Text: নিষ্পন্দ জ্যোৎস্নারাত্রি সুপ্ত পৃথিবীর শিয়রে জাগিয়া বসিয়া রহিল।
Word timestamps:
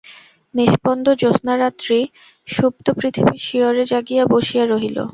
নিষ্পন্দ 0.55 1.05
জ্যোৎস্নারাত্রি 1.19 1.99
সুপ্ত 2.47 2.85
পৃথিবীর 2.99 3.39
শিয়রে 3.39 3.83
জাগিয়া 3.91 4.23
বসিয়া 4.33 4.65
রহিল। 4.65 4.97